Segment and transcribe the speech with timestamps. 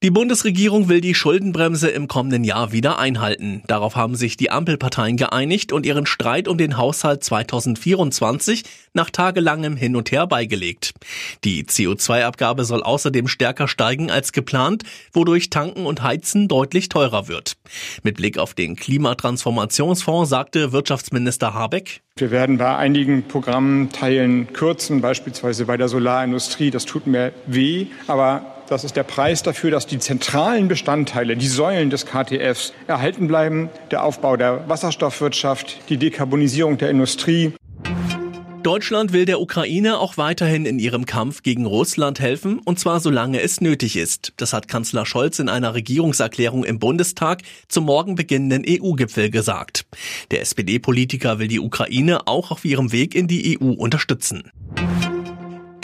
[0.00, 3.64] Die Bundesregierung will die Schuldenbremse im kommenden Jahr wieder einhalten.
[3.66, 8.62] Darauf haben sich die Ampelparteien geeinigt und ihren Streit um den Haushalt 2024
[8.92, 10.92] nach tagelangem Hin und Her beigelegt.
[11.42, 17.56] Die CO2-Abgabe soll außerdem stärker steigen als geplant, wodurch Tanken und Heizen deutlich teurer wird.
[18.04, 25.00] Mit Blick auf den Klimatransformationsfonds sagte Wirtschaftsminister Habeck, wir werden bei einigen Programmen Teilen kürzen,
[25.00, 26.70] beispielsweise bei der Solarindustrie.
[26.70, 31.48] Das tut mir weh, aber das ist der Preis dafür, dass die zentralen Bestandteile, die
[31.48, 33.70] Säulen des KTFs erhalten bleiben.
[33.90, 37.52] Der Aufbau der Wasserstoffwirtschaft, die Dekarbonisierung der Industrie.
[38.62, 43.40] Deutschland will der Ukraine auch weiterhin in ihrem Kampf gegen Russland helfen, und zwar solange
[43.40, 44.34] es nötig ist.
[44.36, 49.86] Das hat Kanzler Scholz in einer Regierungserklärung im Bundestag zum morgen beginnenden EU-Gipfel gesagt.
[50.32, 54.50] Der SPD-Politiker will die Ukraine auch auf ihrem Weg in die EU unterstützen.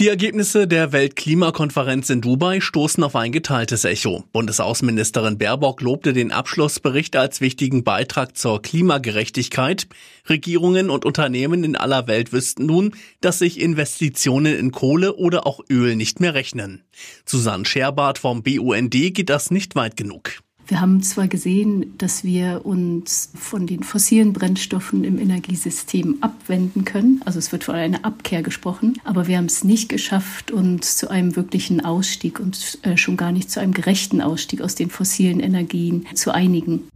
[0.00, 4.24] Die Ergebnisse der Weltklimakonferenz in Dubai stoßen auf ein geteiltes Echo.
[4.32, 9.86] Bundesaußenministerin Baerbock lobte den Abschlussbericht als wichtigen Beitrag zur Klimagerechtigkeit.
[10.28, 15.60] Regierungen und Unternehmen in aller Welt wüssten nun, dass sich Investitionen in Kohle oder auch
[15.70, 16.82] Öl nicht mehr rechnen.
[17.24, 20.40] Susanne Scherbart vom BUND geht das nicht weit genug.
[20.66, 27.20] Wir haben zwar gesehen, dass wir uns von den fossilen Brennstoffen im Energiesystem abwenden können,
[27.26, 31.10] also es wird von einer Abkehr gesprochen, aber wir haben es nicht geschafft, uns zu
[31.10, 35.40] einem wirklichen Ausstieg und äh, schon gar nicht zu einem gerechten Ausstieg aus den fossilen
[35.40, 36.88] Energien zu einigen.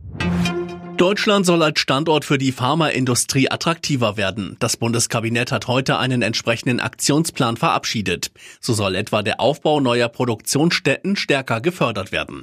[0.97, 4.57] Deutschland soll als Standort für die Pharmaindustrie attraktiver werden.
[4.59, 8.33] Das Bundeskabinett hat heute einen entsprechenden Aktionsplan verabschiedet.
[8.61, 12.43] So soll etwa der Aufbau neuer Produktionsstätten stärker gefördert werden.